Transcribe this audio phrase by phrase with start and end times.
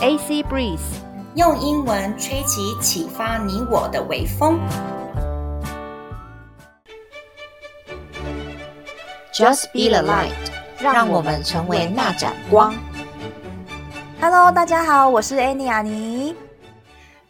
[0.00, 0.78] AC Breeze，
[1.34, 4.60] 用英文吹起启发你我的微风。
[9.34, 10.30] Just be the light，
[10.78, 12.72] 让我们成为那盏光。
[14.20, 16.36] Hello，大家好，我是 Annie 阿妮。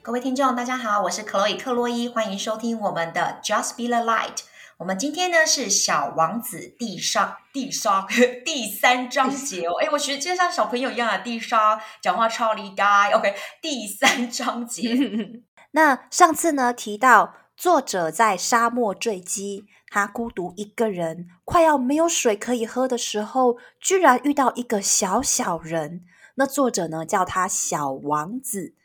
[0.03, 4.43] 各位听众，大家好，我是 Chloe 克洛伊，欢迎收听我们的 Just be the light。
[4.79, 8.07] 我们今天呢是小王子地上地沙
[8.45, 14.97] 第三章节哦，哎，我学就像小朋友一样啊，地沙讲话超厉害，OK，第三章节。
[15.73, 26.05] 那上次呢提到作者在沙漠坠机，他孤独一个人，快要没有水可以喝的时候，居然遇到一个小小人。
[26.37, 28.77] 那作者呢叫他小王子，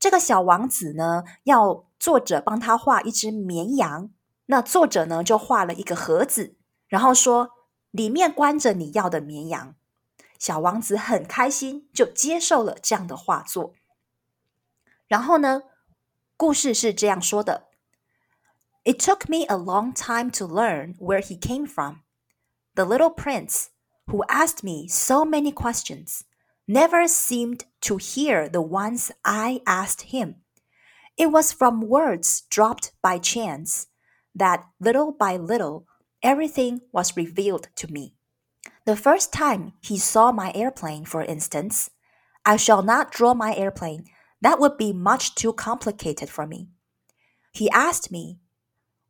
[0.00, 4.08] 这个小王子呢要作者帮他画一只绵羊。
[4.46, 6.56] 那作者呢，就画了一个盒子，
[6.88, 7.50] 然后说
[7.90, 9.74] 里面关着你要的绵羊。
[10.38, 13.74] 小王子很开心，就接受了这样的画作。
[15.06, 15.62] 然后呢，
[16.36, 17.68] 故事是这样说的
[18.84, 21.98] ：It took me a long time to learn where he came from.
[22.74, 23.66] The little prince,
[24.06, 26.22] who asked me so many questions,
[26.66, 30.36] never seemed to hear the ones I asked him.
[31.16, 33.86] It was from words dropped by chance.
[34.34, 35.86] That little by little,
[36.22, 38.14] everything was revealed to me.
[38.84, 41.90] The first time he saw my airplane, for instance,
[42.44, 44.06] I shall not draw my airplane.
[44.40, 46.68] That would be much too complicated for me.
[47.52, 48.40] He asked me,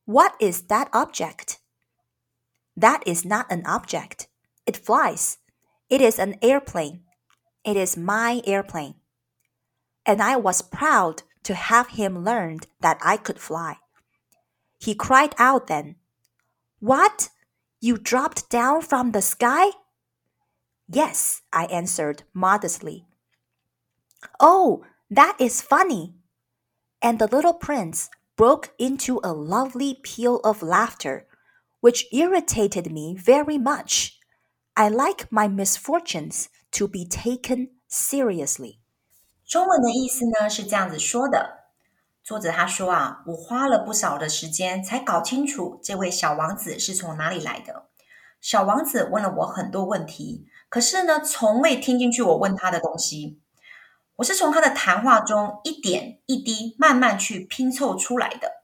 [0.05, 1.59] What is that object?
[2.77, 4.29] That is not an object.
[4.67, 5.39] It flies.
[5.89, 7.05] It is an airplane.
[7.65, 8.97] It is my airplane.
[10.05, 13.77] And I was proud to have him learn that I could fly.
[14.82, 15.96] He cried out then,
[16.80, 17.30] What?
[17.80, 19.72] You dropped down from the sky?
[20.90, 23.06] Yes, I answered modestly.
[24.40, 26.16] Oh, that is funny.
[27.02, 31.28] And the little prince broke into a lovely peal of laughter,
[31.82, 34.20] which irritated me very much.
[34.76, 38.80] I like my misfortunes to be taken seriously.
[39.46, 41.61] 中文的意思呢是这样子说的。
[42.25, 47.89] 作者他说啊，我花了不少的时间才搞清楚这位小王子是从哪里来的。
[48.41, 53.41] 小王子问了我很多问题，可是呢，从未听进去我问他的东西。
[54.17, 58.63] 我是从他的谈话中一点一滴慢慢去拼凑出来的。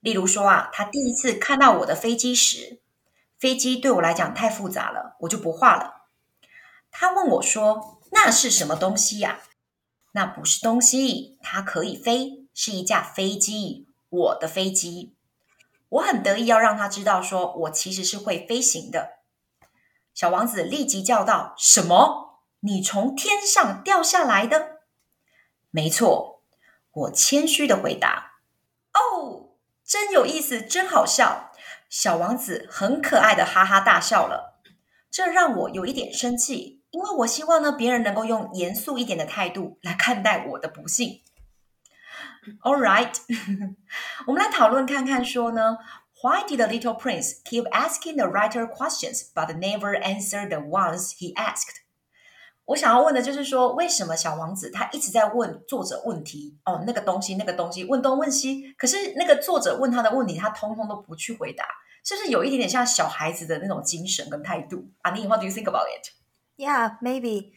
[0.00, 2.80] 例如说啊，他第一次看到我的飞机时，
[3.38, 6.06] 飞机对我来讲太复杂了，我就不画了。
[6.90, 9.40] 他问我说：“那是什么东西呀？”
[10.12, 15.14] 那不是东西，它可以飞，是一架飞机，我的飞机。
[15.90, 19.20] 我很得意要让他知道，说我其实是会飞行的。
[20.12, 22.40] 小王子立即叫道：“什么？
[22.58, 24.80] 你从天上掉下来的？”
[25.70, 26.42] 没错，
[26.90, 28.40] 我谦虚的回答
[28.92, 29.50] ：“哦，
[29.84, 31.52] 真有意思，真好笑。”
[31.88, 34.60] 小王子很可爱的哈哈大笑了，
[35.12, 36.82] 这让我有一点生气。
[36.90, 41.22] 因为我希望呢，别人能够用严肃一点的态度来看待我的不幸。
[42.61, 43.13] All right，
[44.27, 45.77] 我们来讨论看看，说呢，
[46.21, 51.33] Why did the little prince keep asking the writer questions but never answer the ones he
[51.35, 51.81] asked？
[52.65, 56.57] 我想要问的就是说，为什么小王子他一直在问作者问题？
[56.63, 61.65] 哦，那个东西，那个东西，问东问西，可是那个作者问他的问题，他通通都不去回答，
[62.05, 64.89] 是不是有一点点像小孩子的那种精神跟态度？
[65.03, 67.51] Annie，What do you think about it？Yeah, maybe.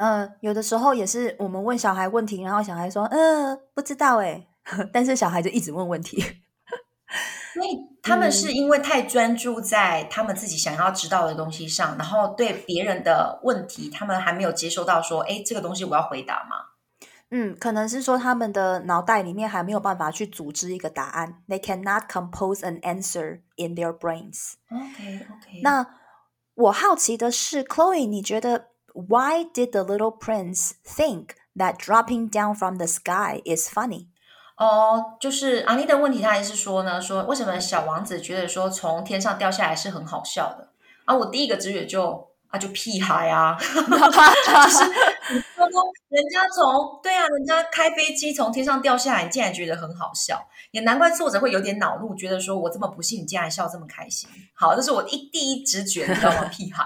[0.00, 4.48] 呃，有的时候也是我们问小孩问题，然后小孩说：“呃，不知道诶。
[4.94, 6.22] ”但是小孩就一直问问题。
[7.52, 16.56] 所以他们是因为太专注在他们自己想要知道的东西上，嗯、然后对别人的问题，他们还没有接收到说：“诶，这个东西我要回答吗？”
[17.30, 21.42] 嗯，可能是说他们的脑袋里面还没有办法去组织一个答案。
[21.46, 24.54] They cannot compose an answer in their brains.
[24.70, 25.60] OK, OK.
[25.62, 25.86] 那
[26.54, 34.06] 我好奇的是，Chloe，你觉得 Why did the little prince think that dropping down from the sky is funny？
[34.56, 40.68] 哦，就是阿妮的问题，他还是说呢，说为什么小王子觉得说从天上掉下来是很好笑的？
[41.04, 42.29] 啊，我第一个直觉就。
[42.50, 43.56] 啊，就屁孩啊！
[43.58, 44.84] 就是
[45.32, 54.28] 你说人家从对啊，人家开飞机从天上掉下来，你竟然觉得很好笑，也难怪作者会有点恼怒，觉得说我这么不幸，你竟然笑这么开心。
[54.52, 56.44] 好，这是我一第一直觉，你知道吗？
[56.50, 56.84] 屁孩。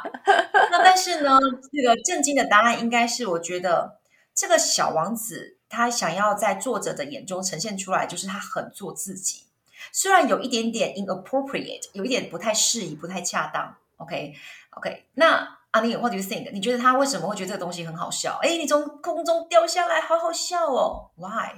[0.71, 1.39] 那但是呢，
[1.73, 3.99] 这个震惊的答案应该是，我觉得
[4.35, 9.45] 这个小王子他想要在作者的眼中呈现出来，就是他很做自己，
[9.91, 13.77] 虽然有一点点 inappropriate，有一点不太适宜，不太恰当。
[13.97, 16.52] OK，OK，okay, okay, 那阿 尼，What do you think？
[16.52, 18.40] 你觉得他为什么会觉得这个东西很好笑？
[18.42, 21.12] 哎，你从空中掉下来，好好笑哦。
[21.16, 21.54] Why？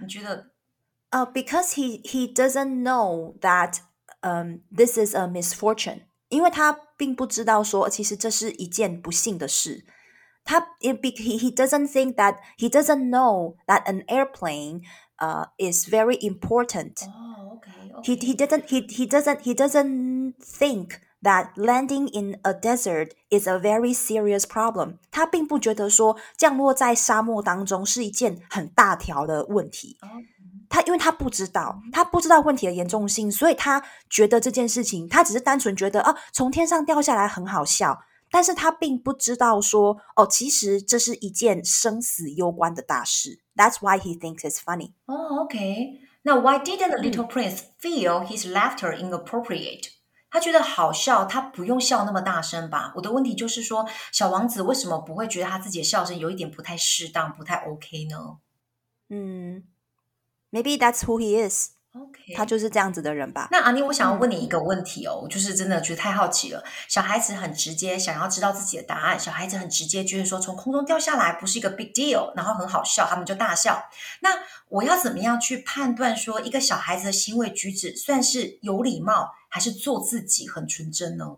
[0.00, 0.50] 你觉得？
[1.10, 3.78] 呃、uh,，because he he doesn't know that
[4.20, 9.86] um this is a misfortune，因为他并不知道说其实这是一件不幸的事。
[10.44, 14.82] 他 he he doesn't think that he doesn't know that an airplane
[15.18, 17.06] uh is very important.
[17.06, 17.92] Oh, okay.
[17.92, 18.02] okay.
[18.02, 23.46] He he didn't he he doesn't he doesn't think that landing in a desert is
[23.48, 24.98] a very serious problem.
[25.10, 29.98] 他并不觉得说降落在沙漠当中是一件很大条的问题。
[30.00, 30.26] Okay.
[30.70, 38.00] 他因为他不知道，他不知道问题的严重性，所以他觉得这件事情，他只是单纯觉得哦，从天上掉下来很好笑，
[38.30, 43.40] 但是他并不知道说哦，其实这是一件生死攸关的大事。
[43.56, 44.92] That's why he thinks it's funny.
[45.06, 46.00] Oh, okay.
[46.22, 49.88] Now, why didn't the little prince feel his laughter inappropriate?
[50.33, 52.91] 他觉得好笑，他不用笑那么大声吧？
[52.95, 58.39] 我的问题就是说，小王子为什么不会觉得他自己的笑声有一点不太适当，不太 OK 呢？
[59.09, 59.63] 嗯。
[60.51, 61.73] Maybe that's who he is.
[61.95, 63.47] OK，他就是这样子的人吧。
[63.51, 66.63] 那阿妮，我想要问你一个问题哦，我就是真的觉得太好奇了。
[66.87, 69.19] 小孩子很直接，想要知道自己的答案。
[69.19, 73.83] 小孩子很直接，觉得说从空中掉下来不是一个 big deal，然后很好笑，他们就大笑。
[74.21, 81.37] 那我要怎么样去判断说一个小孩子的行为举止算是有礼貌，还是做自己很纯真呢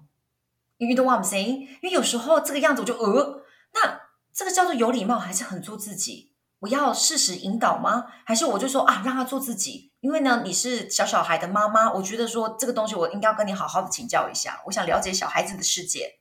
[0.78, 1.68] ？You know what I'm saying？
[1.81, 3.44] 因为有时候这个样子我就呃，
[3.74, 4.00] 那
[4.34, 6.31] 这个叫做有礼貌，还是很做自己？
[6.66, 8.06] 我要适时引导吗？
[8.26, 9.92] 还是我就说啊，让他做自己？
[10.02, 14.60] 因为呢，你是小小孩的妈妈，我觉得说这个东西我应该要跟你好好的请教一下。
[14.66, 16.14] 我想了解小孩子的世界。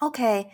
[0.00, 0.48] OK，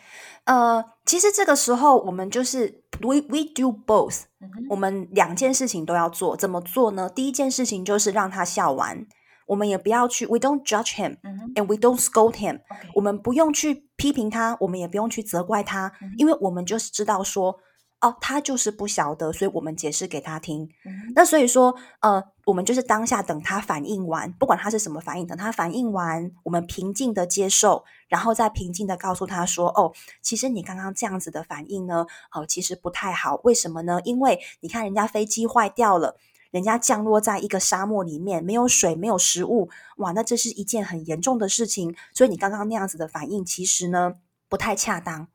[0.44, 6.36] 呃，其实这个时候我们就是 we we do both，嗯，我们两件事情都要做。
[6.36, 7.08] 怎么做呢？
[7.08, 9.06] 第一件事情就是让他笑完，
[9.48, 12.60] 我们也不要去，we don't judge him、嗯、and we don't scold him。
[12.94, 17.58] 我们不用去批评他，我们也不用去责怪他，嗯，因为我们就是知道说。
[18.02, 20.68] 哦，他就是不晓得，所以我们解释给他听。
[20.84, 33.40] 嗯、那所以说，呃，我们就是当下等他反应完，不管他是什么反应，等他反应完，我们平静的接受，然后再平静的告诉他说：“哦，其实你刚刚这样子的反应呢，哦，其实不太好。
[33.44, 33.98] 为什么呢？
[34.04, 36.16] 因为你看人家飞机坏掉了，
[36.50, 41.96] 人家降落在一个沙漠里面，没有水，没有食物，哇，那这是一件很严重的事情。
[42.12, 44.16] 所以你刚刚那样子的反应，其实呢，
[44.50, 45.28] 不太恰当。”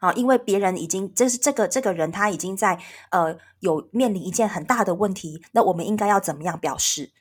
[0.00, 2.80] 啊，因为别人已经，就是这个这个人他已经在
[3.10, 7.12] 呃有面临一件很大的问题，那我们应该要怎么样表示？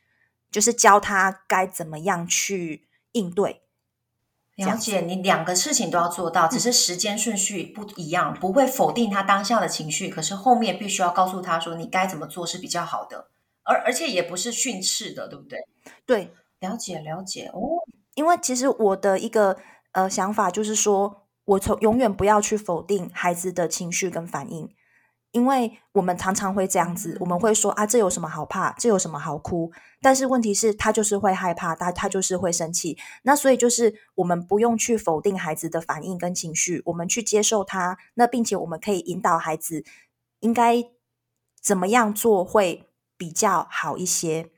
[0.49, 3.61] 就是教他该怎么样去应对。
[4.55, 13.27] 了解，你两个事情都要做到，只是时间顺序不一样，不会否定他当下的情绪，可是后面必须要告诉他说你该怎么做是比较好的，
[13.63, 15.59] 而而且也不是训斥的，对不对？
[16.05, 17.59] 对，了解了解哦，
[18.15, 19.57] 因为其实我的一个
[19.91, 21.18] 呃想法就是说。
[21.49, 24.69] 我从永远不要去否定孩子的情绪跟反应，
[25.31, 28.71] 因为我们常常会这样子，我们会说啊，这有什么好怕？
[28.73, 29.71] 这有什么好哭？
[29.99, 32.97] 但是问题是，他就是会害怕，他他就是会生气。
[33.23, 37.97] 那所以就是我们不用去否定孩子的反应跟情绪，我们去接受他。
[38.13, 39.83] 那并且我们可以引导孩子
[40.41, 40.83] 应该
[41.61, 42.85] 怎么样做会
[43.17, 44.51] 比较好一些。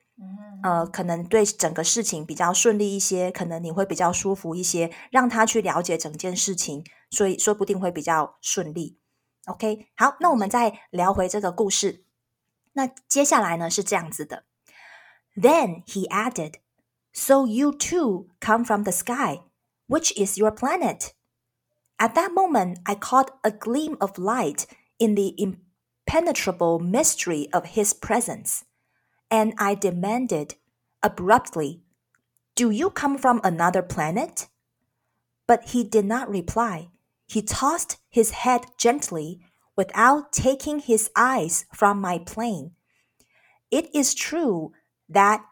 [0.62, 8.98] 呃，可能对整个事情比较顺利一些，可能你会比较舒服一些，让他去了解整件事情，所以说不定会比较顺利。
[9.46, 12.04] OK，好，那我们再聊回这个故事。
[12.72, 14.44] 那接下来呢是这样子的：
[15.36, 16.54] Then he added,
[17.12, 19.42] "So you too come from the sky.
[19.86, 21.10] Which is your planet?"
[21.98, 24.64] At that moment, I caught a gleam of light
[24.98, 28.62] in the impenetrable mystery of his presence.
[29.31, 30.55] And I demanded
[31.01, 31.81] abruptly,
[32.55, 34.49] Do you come from another planet?
[35.47, 36.89] But he did not reply.
[37.25, 39.39] He tossed his head gently
[39.77, 42.71] without taking his eyes from my plane.
[43.71, 44.73] It is true
[45.07, 45.45] that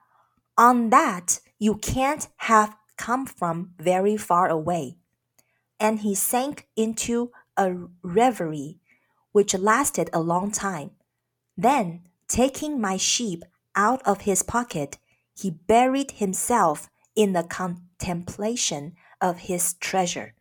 [0.58, 4.98] on that you can't have come from very far away.
[5.80, 8.80] And he sank into a reverie
[9.32, 10.92] which lasted a long time.
[11.58, 13.44] Then, taking my sheep
[13.75, 14.99] out of his pocket,
[15.35, 20.35] he buried himself in the contemplation of his treasure.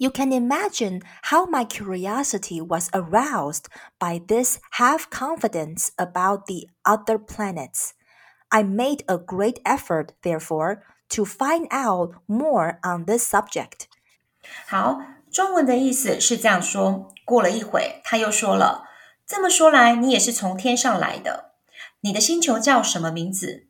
[0.00, 3.66] You can imagine how my curiosity was aroused
[3.98, 7.94] by this half confidence about the other planets.
[8.50, 13.88] I made a great effort, therefore, to find out more on this subject.
[14.68, 17.12] 好，中文的意思是这样说。
[17.24, 21.51] 过了一会，他又说了：“这么说来，你也是从天上来的。”
[22.05, 23.67] ”你的星球叫什么名字？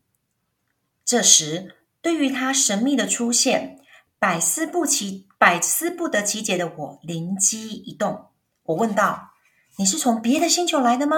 [1.06, 3.80] 这时，对于他神秘的出现，
[4.18, 8.30] 百思不其百思不得其解的我灵机一动，
[8.64, 9.34] 我问道
[9.78, 11.18] ：“你是从别的星球来的吗？”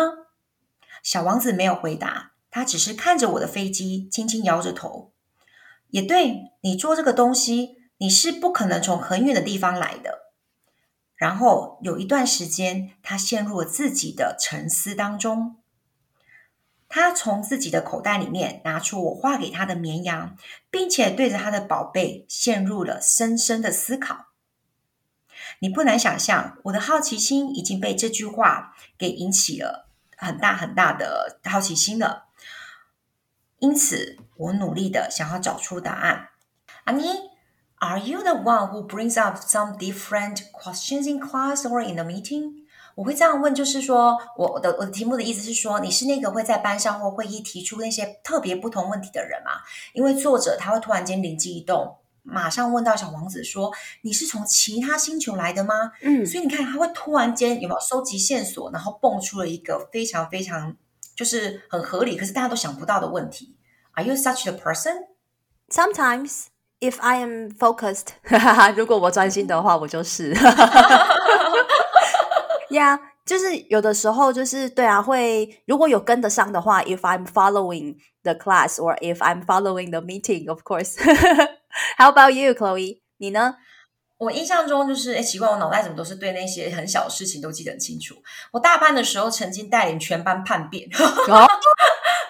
[1.02, 5.14] 小王子没有回答，他只是看着我的飞机，轻轻摇着头。
[5.92, 10.34] 也对，你做这个东西，你是不可能从很远的地方来的。
[11.16, 15.56] 然后有一段时间，他陷入了自己的沉思当中。
[16.96, 20.38] 他从自己的口袋里面拿出我画给他的绵羊，
[20.72, 24.28] 并且对着他的宝贝陷入了深深的思考。
[25.60, 32.28] 你不难想象，我的好奇心已经被这句话给引起了很大很大的好奇心了。
[33.60, 36.30] 因此，我努力的想要找出答案。
[36.86, 37.04] 阿妮
[37.80, 42.06] are you the one who brings up some different questions in class or in the
[42.06, 42.65] meeting?
[42.96, 49.52] 我会这样问，就是说，我的我的题目的意思是说，你是那个会在班上或会议提出那些特别不同问题的人吗？
[49.94, 53.72] 因为作者他会突然间灵机一动，马上问到小王子说
[54.04, 60.74] ：“你是从其他星球来的吗？”嗯，所以你看，他会突然间有没有收集线索，然后蹦出了一个非常非常
[61.18, 63.58] 就是很合理，可是大家都想不到的问题。
[63.96, 65.08] Are you such a person?
[65.70, 66.46] Sometimes,
[66.80, 68.08] if I am focused，
[68.78, 70.34] 如果我专心的话，我就是。
[72.76, 80.96] 呀，yeah, 就是有的时候就是对啊，会如果有跟得上的话，if I'm following the class or if I'm following the meeting, of course.
[81.98, 83.02] How about you, Chloe？
[83.18, 83.56] 你呢？
[84.18, 88.16] 我印象中就是，哎，奇怪，我脑袋怎么都是对那些很小的事情都记得很清楚。
[88.52, 90.88] 我大班的时候曾经带领全班叛变。
[91.28, 91.48] Oh?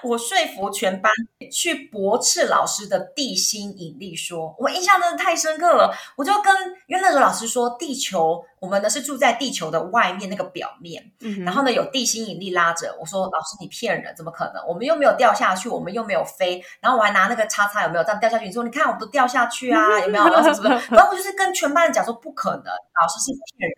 [0.03, 1.11] 我说服全班
[1.51, 5.91] 去驳斥老师的地心引力说，我印象真的太深刻了。
[6.15, 6.53] 我就跟
[6.87, 12.97] 因为那时候老师说，地球我们呢是住在地球的外面那个表面，嗯、然后呢有地心引力拉着。
[12.99, 14.67] 我说老师你骗人，怎么可能？
[14.67, 16.59] 我们又没有掉下去，我们又没有飞。
[16.79, 18.45] 然后我还拿那个叉叉有没有这样掉下去？
[18.47, 20.23] 你说你看我们都掉下去啊， 有没有？
[20.25, 20.69] 然后什么？
[20.89, 23.77] 然后我就是跟全班人讲说不可能，老师是骗人。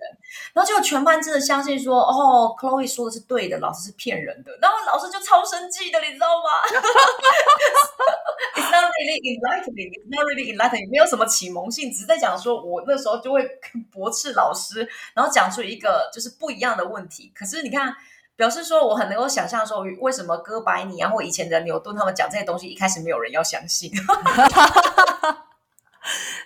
[0.54, 4.58] 然后结果全班真的相信说，哦，Chloe 说的是对的，老师是骗人的。
[4.62, 6.50] 然后老师就超生气的，你知道吗？
[8.58, 9.92] It's not really enlightening.
[9.94, 10.90] It's not really enlightening.
[10.92, 13.42] 没有什么启蒙性，只是在讲说，我那时候就会
[13.92, 14.77] 驳斥老师，
[15.15, 17.33] 然后讲出一个就是不一样的问题。
[17.35, 17.95] 可是你看，
[18.37, 23.91] 表示说我很能够想象说，为什么哥白尼啊或以前的牛顿他们讲这些东西，一开始没有人要相信。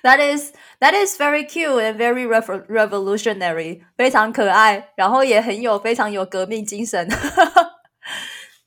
[0.02, 7.08] That is that is very cute and very revolutionary，非常可爱，然后也很有非常有革命精神。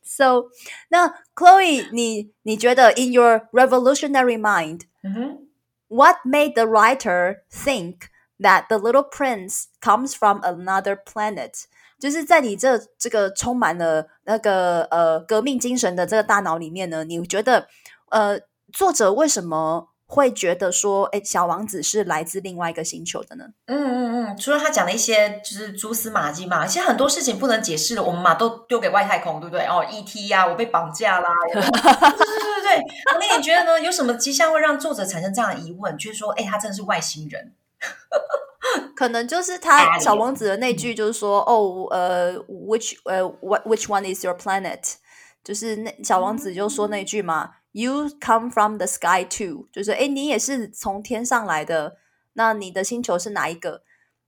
[0.04, 0.48] So，
[0.90, 8.10] 那 Chloe，你你觉得 in your revolutionary mind，what made the writer think
[8.45, 11.65] that the little prince comes from another planet？
[11.99, 17.67] 就是在你这这个充满了那个呃革命精神的这个大脑里面呢，你觉得
[18.11, 18.39] 呃
[18.73, 19.89] 作者为什么？
[20.07, 23.47] 会觉得说，哎，小王子是来自另外一个星球的呢？
[23.67, 29.65] 嗯嗯嗯，除了他讲的一些就是蛛丝马迹嘛，其实很多事情不能解释的，我们嘛都丢给外太空，对不对？
[29.65, 32.83] 哦，ET 呀、啊，我被绑架啦，对对对对对。
[33.19, 33.81] 那你觉得呢？
[33.81, 35.97] 有什么迹象会让作者产生这样的疑问？
[35.97, 37.55] 就是说，哎，他真的是外星人？
[38.97, 44.95] 可能就是他小王子的那句，就是说，嗯、哦，呃，which 呃，what which one is your planet？
[45.43, 47.45] 就是那小王子就说那句嘛。
[47.45, 51.97] 嗯 You come from the sky too，就是哎，你也是从天上来的。
[52.35, 53.83] 那你的星球是哪一个？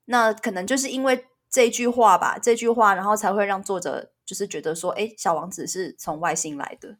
[0.06, 6.96] 那可能就是因为这句话吧，这句话，然后才会让作者就是觉得说，哎，小王子是从外星来的。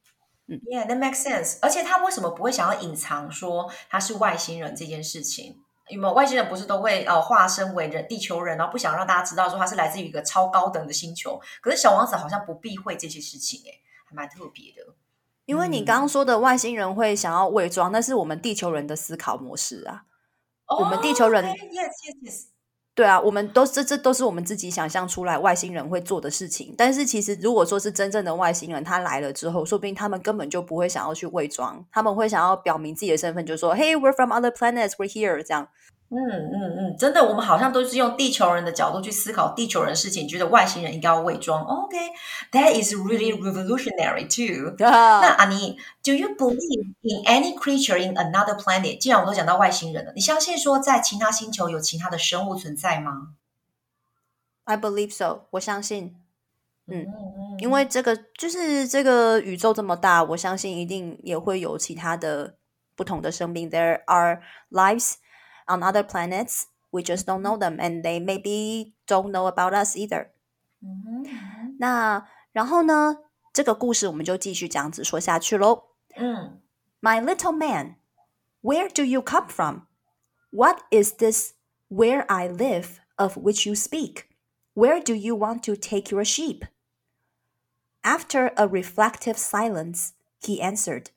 [0.47, 1.59] 嗯，Yeah，that makes sense。
[1.61, 5.65] 而且他为什么不会想要隐藏说他是外星人这件事情？
[5.89, 11.41] 有没有外星人不是都会呃化身为人地球人，然后不想让大家知道说他是来自于一个超高等的星球？
[11.61, 14.95] 可是小王子好像不避讳这些事情，哎，还蛮特别的。
[15.45, 20.03] 因为你刚刚说的外星人会想要伪装，那是我们地球人的思考模式啊。
[20.65, 22.47] Oh, 我们地球人，yes, yes, yes.
[22.97, 26.75] 对啊，我们都这这都是我们自己想象出来外星人会做的事情。
[26.79, 35.69] 但是其实如果说是真正的外星人，他来了之后，说不定他们根本就不会想要去伪装，他们会想要表明自己的身份，就说，Hey, we're from other planets, we're here，这样。
[36.09, 41.65] 嗯嗯嗯，真的，我们好像都是用地球人的角度去思考地球人的事情，觉得外星人应该要伪装。
[41.65, 44.73] OK，that is really revolutionary too。
[44.79, 48.99] 那阿尼，Do you believe in any creature in another planet？
[48.99, 53.31] 既然我都讲到外星人了，你相信说在其他星球有其他的生物存在吗
[54.65, 55.47] ？I believe so。
[55.51, 56.15] 我相信。
[56.87, 57.05] 嗯，
[57.59, 62.55] 因为这个就是这个宇宙这么大，我相信一定也会有其他的
[62.95, 63.69] 不同的生命。
[63.69, 65.15] There are lives。
[65.68, 70.32] On other planets, we just don't know them, and they maybe don't know about us either.
[70.82, 73.18] 嗯哼，那然后呢？
[73.54, 75.84] 这个故事我们就继续这样子说下去喽。
[76.16, 76.62] 嗯，
[77.02, 77.96] My little man,
[78.62, 79.88] where do you come from?
[80.52, 81.54] What is this
[81.90, 84.30] Where I live, of which you speak.
[84.74, 86.64] Where do you want to take your sheep?
[88.02, 91.12] After a reflective silence, he answered,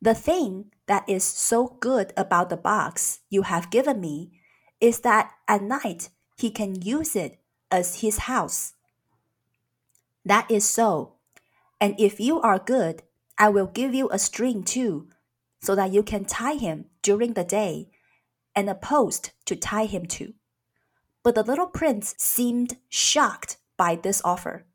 [0.00, 4.31] The thing that is so good about the box you have given me
[4.79, 7.39] is that at night he can use it
[7.71, 8.73] as his house.
[10.23, 11.13] That is so.
[11.79, 13.03] And if you are good,
[13.37, 15.09] I will give you a string too,
[15.59, 17.89] so that you can tie him during the day,
[18.55, 20.33] and a post to tie him to.
[21.23, 24.65] But the little prince seemed shocked by this offer.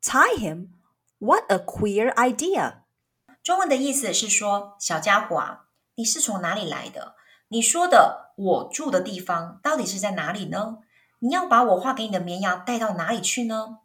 [0.00, 0.74] Tie him?
[1.18, 2.82] What a queer idea!
[3.42, 7.14] 中文的意思是说，小家伙啊，你是从哪里来的？
[7.48, 10.78] 你说的我住的地方到底是在哪里呢？
[11.20, 13.78] 你要把我画给你的绵羊带到哪里去呢？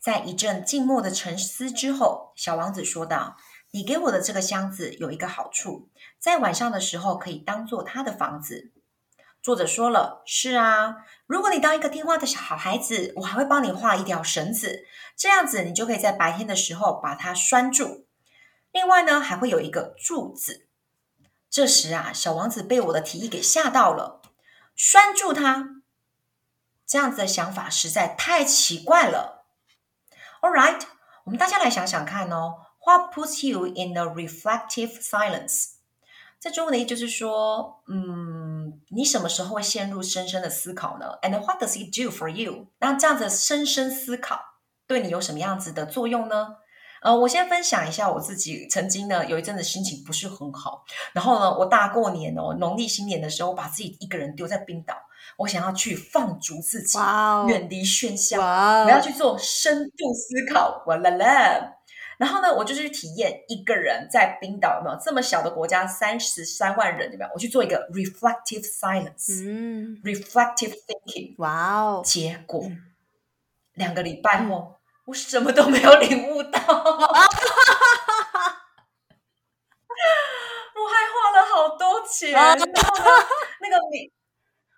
[0.00, 3.36] 在一阵静默的沉思之后，小王子说道
[3.72, 8.72] ：“你给我的这个箱子有一个好处，在晚上的时候可以当做他的房子。”
[9.42, 18.07] 作者说了：“是啊，如果你当一个听话的小好孩子，我还会帮你画一条绳子，这样子你就可以在白天的时候把它拴住。
[18.78, 20.68] 另外呢，还会有一个柱子。”
[21.50, 24.22] 这时啊，小王子被我的提议给吓到了，
[24.76, 25.82] 拴住他，
[26.86, 29.46] 这样子的想法实在太奇怪了。
[30.42, 30.80] All right，
[31.24, 32.66] 我们大家来想想看哦。
[32.86, 35.72] What puts you in a reflective silence？
[36.38, 42.68] 在中文的意思就是说，嗯，你什么时候会陷入深深的思考呢？And what does it do for you？
[42.78, 44.40] 那这样子深深思考
[44.86, 46.58] 对你有什么样子的作用呢？
[47.02, 54.94] 呃，我先分享一下我自己曾经呢有一阵子心情不是很好，然后呢，我大过年哦，农历新年的时候，我把自己一个人丢在冰岛。
[55.36, 58.38] 我想要去放逐自己，wow, 远离喧嚣。
[58.38, 58.86] Wow.
[58.86, 61.74] 我要去做深度思考，哇啦啦！
[62.16, 67.30] 然后呢，我就去体验一个人在冰岛，有没有这么小的国家，三十三万人，有没有？
[67.34, 71.34] 我去做一个 reflective silence，嗯，reflective thinking。
[71.38, 72.02] 哇哦！
[72.04, 72.82] 结果、嗯、
[73.74, 74.77] 两个礼拜后，
[75.08, 76.62] 我什么都没有领悟到， 我
[80.86, 82.30] 还花了好多钱。
[82.32, 82.64] 然后呢，
[83.60, 84.10] 那个民。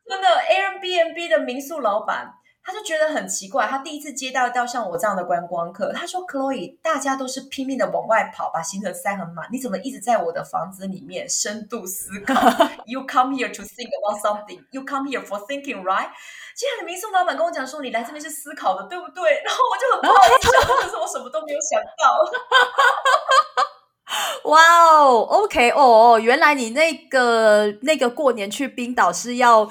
[0.06, 2.32] 真的，Airbnb 的民宿老板，
[2.62, 3.66] 他就觉得很奇怪。
[3.66, 12.34] 他第一次接到到像我这样的观光客，他说：“Chloe，大家都是拼命的往外跑，把行程塞很满，你怎么一直在我的房子里面深度思考？
[12.86, 14.62] You come here to think about something.
[14.70, 16.10] You come here for thinking, right？”
[16.54, 20.50] 接下来民宿老板跟我讲说：“你来这边是思考的，对不对？”然后我就很不好意思，
[20.82, 22.14] 可是我什么都没有想到。
[24.50, 29.70] 哇哦，OK，哦，原来你那个那个过年去冰岛是要。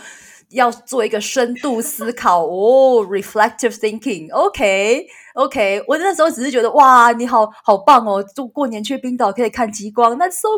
[0.51, 4.31] 要做一个深度思考哦，reflective thinking。
[4.33, 10.49] OK，OK 我那时候只是觉得哇，你好好棒哦，就过年去冰岛可以看极光，That's so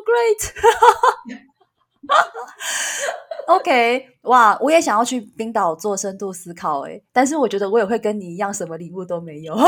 [3.48, 9.56] great，OK， 哇，我也想要去冰岛做深度思考诶，但是我觉得我也会跟你一样，什么礼物都没有，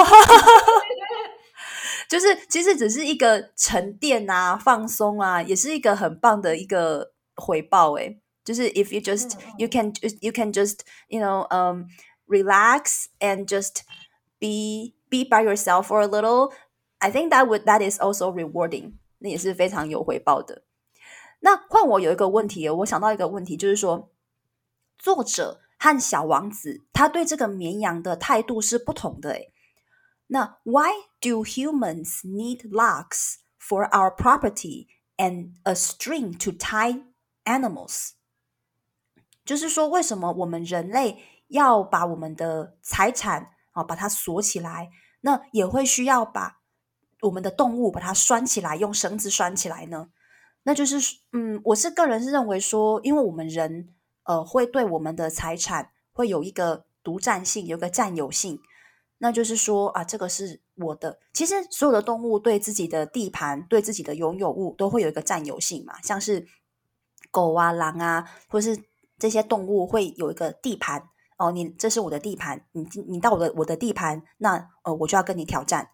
[2.09, 8.19] 就是其实只是一个沉淀啊，放松啊，也是一个很棒的一个回报诶。
[8.44, 11.87] 就是 if you just you can you can just you know um
[12.26, 13.82] relax and just
[14.38, 16.52] be be by yourself for a little
[16.98, 20.64] I think that would that is also rewarding 那也是非常有回报的。
[21.40, 24.11] 那换我有一个问题，我想到一个问题，就是说
[24.98, 29.30] 作者和小王子他对这个绵羊的态度是不同的。
[29.30, 29.52] 诶，
[30.28, 37.04] 那 Why do humans need locks for our property and a string to tie
[37.44, 38.14] animals?
[39.45, 41.17] 就是说，为什么我们人类
[41.49, 44.89] 要把我们的财产啊，把它锁起来？
[45.21, 46.60] 那也会需要把
[47.21, 50.10] 我们的动物把它拴起来，用绳子拴起来呢？
[50.63, 58.60] 那就是，嗯，我是个人是认为说，因为我们人呃会对我们的财产会有一个独占性，有一个占有性。
[59.17, 61.19] 那就是说啊，这个是我的。
[61.34, 66.47] 其实所有的动物对自己的地盘、对自己的拥有物都会有一个占有性嘛，像是
[67.32, 68.86] 狗啊、狼啊，或是。
[69.17, 75.89] 这些动物会有一个地盘哦，你这是我的地盘，你你到我的我的地盘，那呃我就要跟你挑战，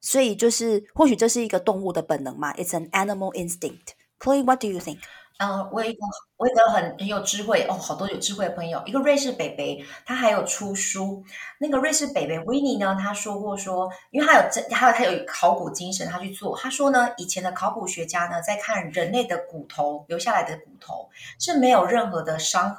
[0.00, 3.94] 所以就是或许这是一个动物的本能嘛，It's an animal instinct.
[4.18, 4.98] Chloe, what do you think?
[5.38, 6.00] 嗯，我有一个
[6.36, 11.24] 我有一个很很有智慧哦，好多有智慧的朋友，一个瑞士北北，他还有出书。
[11.60, 16.58] 那个瑞士北北维尼呢，他说过说，因为他有这，还有他有考古精神，他去做。
[16.58, 22.76] 他说呢，以前的考古学家呢，在看人类的骨头留下来的骨头是没有任何的伤痕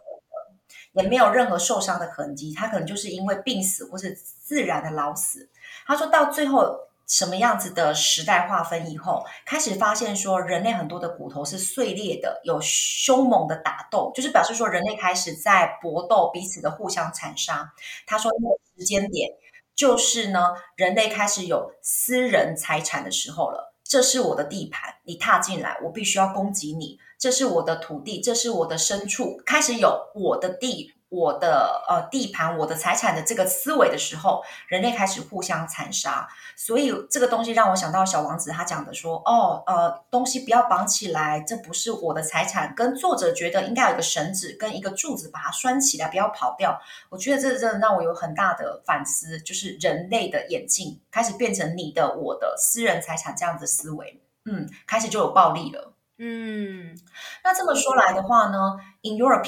[0.94, 5.48] 的，也没有任何受伤的痕迹，他可能就是因为病死或是自然的老死。
[5.88, 6.89] 他说到最后。
[7.10, 17.74] 什么样子的时代划分以后，开始发现说人类很多的骨头是碎裂的，有凶猛的打斗，就是表示说人类开始在搏斗，彼此的互相残杀。
[18.06, 19.32] 他说那个时间点
[19.76, 23.74] 就是呢，人类开始有私人财产的时候了。
[23.84, 27.00] 这是我的地盘，你踏进来，我必须要攻击你。
[27.18, 30.94] 这是我的土地，这是我的牲畜，开始有我的地。
[31.10, 46.80] 我的呃地盘，我的财产的这个思维的时候，人类开始互相残杀，所以这个东西让我想到小王子他讲的说，哦呃东西不要绑起来，这不是我的财产，跟作者觉得应该有个绳子跟一个柱子把它拴起来，不要跑掉。
[47.10, 56.96] 我觉得这真的让我有很大的反思，就是人类的演进开始变成你的我的私人财产这样子的思维，嗯，开始就有暴力了，嗯，
[57.44, 59.42] 那这么说来的话呢，In your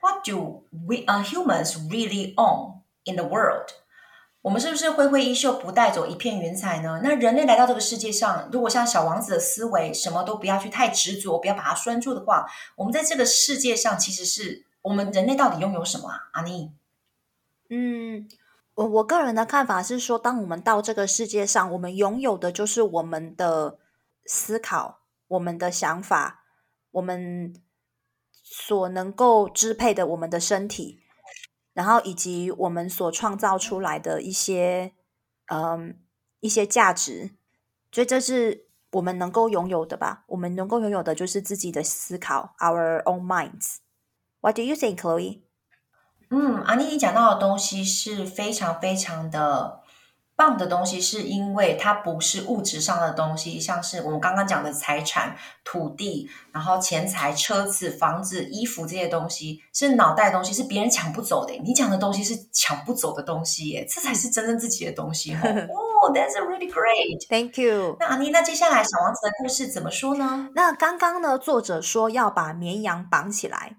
[0.00, 3.68] What do we, uh, humans really own in the world？
[4.42, 7.02] 我们是不是挥挥衣袖不带走一片云彩呢？
[7.04, 16.30] 那人类来到这个世界上，如果像小王子的思维，什么都不要去太执着，不要把它拴住的话，我们在这个世界上，其实是我们人类到底拥有什么啊？
[16.32, 16.72] 阿妮，
[17.68, 18.26] 嗯，
[18.76, 23.76] 我我个人的看法是说，当我们到这个世界上，我们拥有的就是我们的
[24.24, 26.44] 思考，我们的想法，
[26.92, 27.54] 我们。
[28.52, 30.98] 所能够支配的我们的身体，
[31.72, 34.92] 然后以及我们所创造出来的一些，
[35.46, 35.96] 嗯，
[36.40, 37.30] 一些价值，
[37.92, 40.24] 所以这是我们能够拥有的吧？
[40.26, 43.76] 我们能够拥有的就是自己的思考，our own minds.
[44.40, 45.42] What do you think, Chloe?
[46.30, 49.79] 嗯，阿妮，你讲到的东西是非常非常的。
[50.40, 61.52] 棒的东西是因为它不是物质上的东西，像是我们刚刚讲的财产、土地，然后钱财、车子、房子、衣服这些东西，是脑袋的东西，是别人抢不走的。
[61.62, 65.34] 你讲的东西是抢不走的东西耶，这才是真正自己的东西。
[65.36, 67.20] 哦、oh,，That's really great.
[67.28, 67.98] Thank you.
[68.00, 70.48] 那阿妮，那接下来小王子的故事怎么说呢？
[70.54, 73.76] 那刚刚呢，作者说要把绵羊绑起来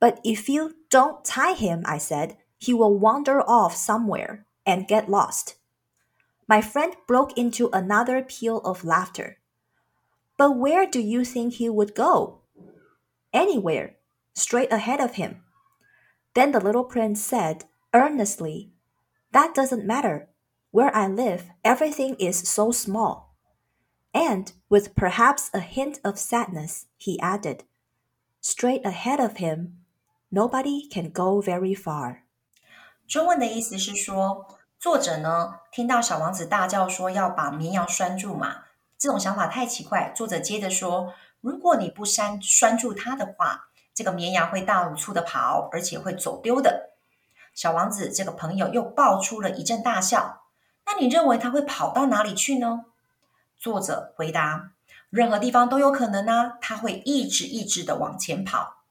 [0.00, 5.08] ，But if you don't tie him, I said, he will wander off somewhere and get
[5.08, 5.56] lost.
[6.49, 9.37] My friend broke into another peal of laughter.
[10.35, 12.39] But where do you think he would go?
[13.31, 13.97] Anywhere,
[14.33, 15.43] straight ahead of him.
[16.33, 18.71] Then the little prince said earnestly,
[19.31, 20.29] That doesn't matter.
[20.71, 23.35] Where I live, everything is so small.
[24.13, 27.63] And with perhaps a hint of sadness, he added,
[28.41, 29.77] Straight ahead of him,
[30.31, 32.23] nobody can go very far.
[33.07, 34.59] 中文的意思是说。
[34.84, 38.64] 作者呢，听到小王子大叫说要把绵羊拴住嘛，
[38.98, 40.12] 这种想法太奇怪。
[40.14, 46.90] 作者接着说，如果你不拴拴住它的话，这个绵羊会大五处的跑，而且会走丢的。
[47.54, 50.42] 小王子这个朋友又爆出了一阵大笑。
[50.84, 52.84] 那你认为他会跑到哪里去呢？
[53.56, 54.72] 作者回答，
[55.08, 58.82] 任何地方都有可能啊，他会一直一直的往前跑。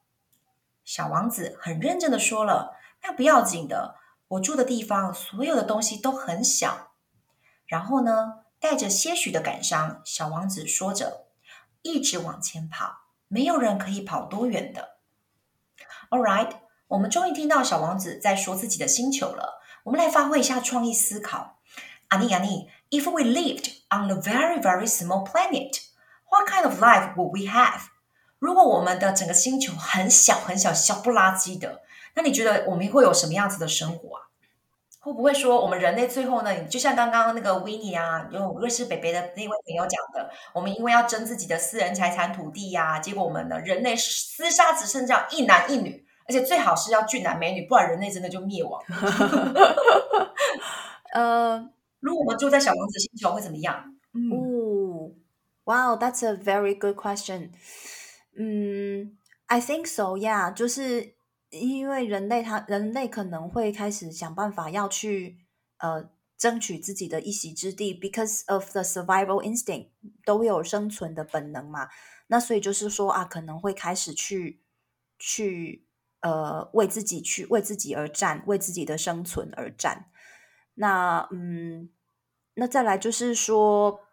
[0.84, 3.94] 小王子很认真的说了，那不要紧的。
[4.28, 6.92] 我住的地方，所有的东西都很小。
[7.66, 11.26] 然后呢，带着些许的感伤，小王子说着，
[11.82, 14.98] 一直往前跑，没有人可以跑多远的。
[16.10, 16.50] All right，
[16.88, 19.60] 我们终于听到小王子在说自己的星球了。
[19.84, 21.58] 我们来发挥一下创意思考。
[22.08, 25.80] 阿尼阿尼，If we lived on a very very small planet,
[26.30, 27.88] what kind of life would we have？
[28.38, 31.82] 如果我们的整个星球很小很小，小不拉几的。
[32.14, 34.22] 那你觉得我们会有什么样子的生活啊？
[35.00, 36.64] 会不会说我们人类最后呢？
[36.64, 48.82] 就像刚刚那个维尼啊，有瑞士北北的那位朋友讲的，我们因为要争自己的私人财产土地呀、啊，结果我们的人类厮杀只剩这样一男一女，而且最好是要俊男美女，不然人类真的就灭亡。
[51.12, 51.68] 呃，
[52.00, 53.94] 如果我们住在小王子星球会怎么样？
[54.14, 55.10] 嗯、哦
[55.64, 57.50] ，Wow, that's a very good question.
[58.38, 60.16] 嗯，I think so.
[60.16, 61.12] Yeah，就是。
[61.60, 65.38] 因为人类他人类可能会开始想办法要去
[65.78, 69.88] 呃争取自己的一席之地，because of the survival instinct
[70.24, 71.88] 都有生存的本能嘛。
[72.26, 74.62] 那所以就是说啊，可能会开始去
[75.18, 75.86] 去
[76.20, 80.10] 呃为自己去为自己而战，为自己的生存而战。
[80.74, 81.90] 那嗯，
[82.54, 84.03] 那再来就是说。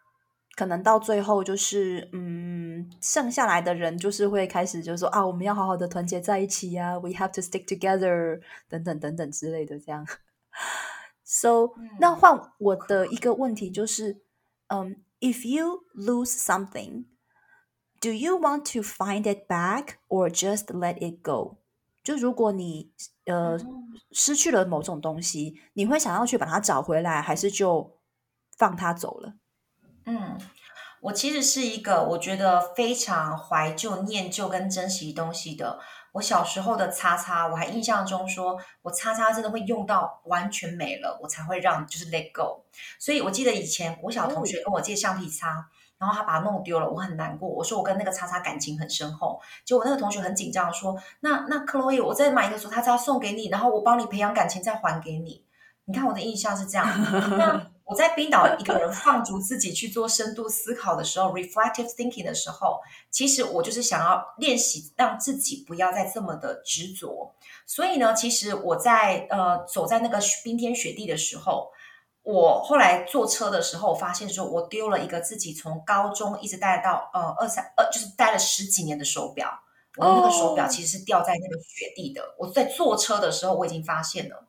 [0.54, 10.06] 可能到最后就是，嗯，剩下来的人就是会开始就是说啊，我们要好好的团结在一起呀，We have to stick together，等等等等之类的这样。
[11.24, 14.22] So，那换我的一个问题就是，
[14.68, 21.58] 嗯，If you lose something，do you want to find it back or just let it go？
[22.02, 22.92] 就如果你
[23.24, 23.58] 呃
[24.10, 27.98] 失去了某种东西，你会想要去把它找回来，还是就？
[28.58, 29.34] 放它走了？
[30.06, 30.38] 嗯，
[31.00, 35.78] 我其实是一个我觉得非常怀旧、念旧跟珍惜东西的。
[36.12, 42.62] 我小时候的叉叉，我还印象中说，我叉叉真的会用到完全没了，我才会让就是 let go。
[42.98, 45.64] 所以我记得以前我小同学跟我借橡皮擦，哦、
[45.96, 47.48] 然后他把它弄丢了，我很难过。
[47.48, 55.42] 我说我跟那个叉叉感情很深厚，结果那个同学很紧张说，那那克洛伊，我再买一个手叉叉送给你，然后我帮你培养感情再还给你。
[55.86, 56.86] 你看我的印象是这样。
[57.38, 67.34] 那我在冰岛一个人放逐自己去做深度思考的时候，reflective thinking 的时候，其实我就是想要练习让自己不要再这么的执着。
[67.66, 71.70] 所以呢，其实我在呃走在那个冰天雪地的时候，
[72.22, 79.60] 我后来坐车的时候，我发现说我丢了一个自己从高中一直戴到呃二三呃就是戴了十几年的手表。
[79.98, 82.34] 我的那个手表其实是掉在那个雪地的。
[82.38, 84.42] 我在坐车的时候，我已经发现了。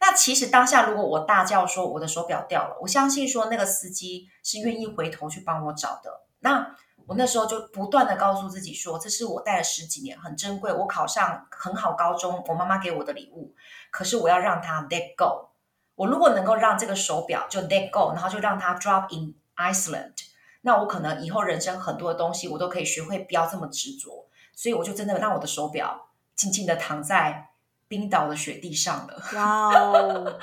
[0.00, 6.24] 那其实当下，如果我大叫说我的手表掉了，我相信说那个司机是愿意回头去帮我找的。
[6.40, 10.72] 那我那时候就不断的告诉自己说，这是我戴了十几年，很珍贵。
[10.72, 13.54] 我考上很好高中，我妈妈给我的礼物。
[13.90, 15.48] 可是我要让它 let go。
[15.94, 20.14] 我如果能够让这个手表就 let go，然后就让它 drop in Iceland，
[20.60, 24.28] 那我可能以后人生很多的东西，我都可以学会不要这么执着。
[24.54, 27.47] 所以我就真的让我的手表静静的躺在
[27.88, 29.22] 冰岛的雪地上了。
[29.34, 30.38] 哇哦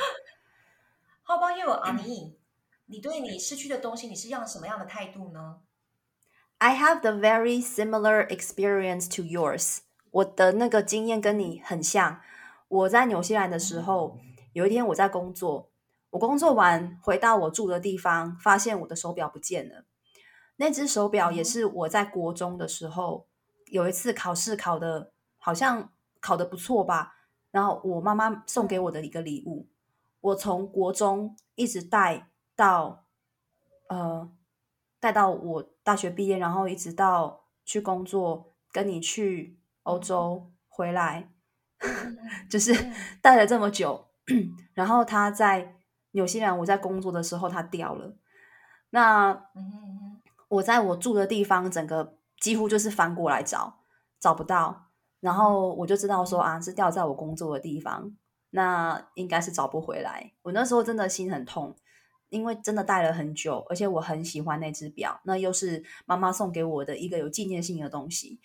[1.24, 2.38] ！How about you, 阿尼？
[2.88, 5.62] 你对你失去的东西，你是用什么样的态度呢
[6.58, 9.80] ？I have the very similar experience to yours。
[10.12, 12.22] 我的那个经验跟你很像。
[12.68, 14.20] 我在纽西兰的时候，
[14.54, 15.70] 有一天我在工作，
[16.10, 19.86] 我工作完回到我住的地方，发现我的手表不见了。
[20.58, 23.28] 那只手表也是我在国中的时候。
[23.68, 27.15] 有一次考试考的，好像考的不错吧。
[27.56, 29.70] 然后我妈妈送给我的一个礼物，
[30.20, 33.06] 我从国中一直带到，
[33.88, 34.30] 呃，
[35.00, 41.32] 带到我大学毕业，然后一直到去工作，跟你去欧洲回来，
[42.52, 42.74] 就是
[43.24, 44.08] 带了这么久。
[44.74, 45.78] 然后他在
[46.12, 48.18] 纽西兰，我在工作的时候他掉了。
[48.90, 49.46] 那
[50.50, 52.18] 我在我住的地方，整个。
[52.38, 53.80] 几乎就是翻过来找，
[54.20, 54.85] 找不到，
[55.26, 58.16] 然后我就知道说啊，是掉在我工作的地方，
[58.52, 60.32] 那应该是找不回来。
[60.44, 61.76] 我那时候真的心很痛，
[62.30, 68.40] 因为真的戴了很久，而且我很喜欢那只表，那又是妈妈送给我的一个有纪念性的东西。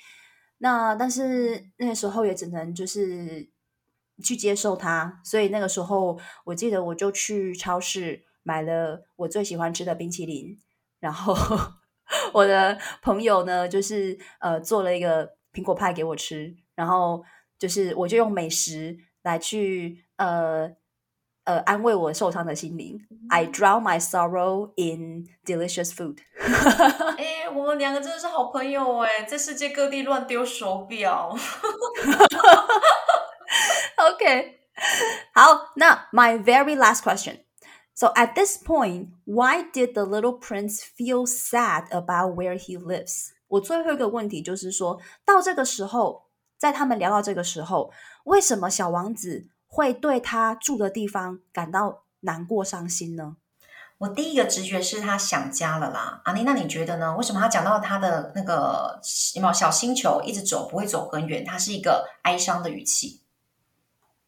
[0.58, 3.50] 那但是那个时候也只能就是
[4.24, 10.58] 去接受它，所以那个时候我记得我就去超市买了我最喜欢吃的冰淇淋，
[10.98, 11.36] 然后。
[12.34, 17.23] 我的朋友呢，就是呃做了一个苹果派给我吃，然后
[17.57, 20.69] 就是我就用美食来去呃
[21.45, 22.99] 呃安慰我受伤的心灵。
[23.29, 26.17] I drown my sorrow in delicious food。
[27.17, 31.35] 哎，我们两个真的是好朋友哎，在世界各地乱丢手表。
[33.97, 34.59] OK，
[35.33, 42.35] 好，那 my very last question。So at this point, why did the little prince feel sad about
[42.35, 43.29] where he lives?
[43.47, 46.25] 我最后一个问题就是说，到这个时候，
[46.60, 47.90] 在他们聊到这个时候，
[48.24, 53.38] 为什么小王子会对他住的地方感到难过、伤心呢？
[53.96, 56.20] 我第一个直觉是他想家了啦。
[56.24, 57.16] 阿妮，那你觉得呢？
[57.16, 59.00] 为什么他讲到他的那个
[59.34, 61.42] 有没有小星球一直走不会走很远？
[61.42, 63.22] 他是一个哀伤的语气。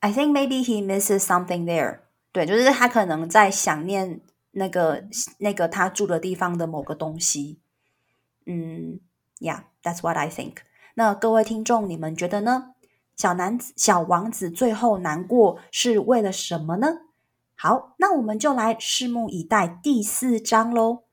[0.01, 2.01] I think maybe he misses something there.
[2.33, 5.05] 对，就是他可能在想念那个
[5.37, 7.61] 那个他住的地方的某个东西。
[8.47, 9.01] 嗯
[9.39, 10.57] ，Yeah，that's what I think。
[10.95, 12.75] 那各位听众，你们觉得呢？
[13.17, 16.89] 小男子、小王子最后难过是为了什么呢？
[17.55, 21.05] 好，那我们就来拭目以待第四章喽。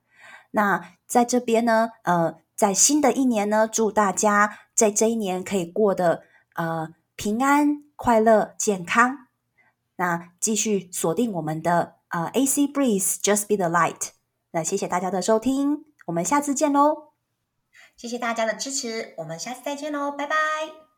[0.52, 6.24] 那在这边呢，呃，在新的一年呢，祝大家在这一年可以过得
[6.56, 9.28] 呃平安、快乐、健康。
[9.98, 14.10] 那继续锁定我们的呃 AC Breeze Just Be the Light。
[14.52, 17.09] 那谢谢大家的收听，我们下次见喽！
[18.00, 20.89] 谢谢大家的支持，我们下次再见喽，拜拜。